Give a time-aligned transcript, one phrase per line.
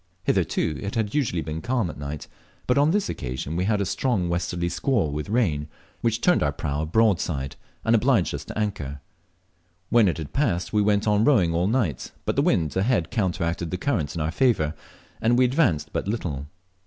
[0.23, 2.27] Hitherto it had usually been calm at night,
[2.65, 5.67] but on this occasion we had a strong westerly squall with rain,
[6.01, 8.99] which turned our prau broadside, and obliged us to anchor.
[9.91, 13.69] When it had passed we went on rowing all night, but the wind ahead counteracted
[13.69, 14.73] the current in our favour,
[15.21, 16.47] and we advanced but little.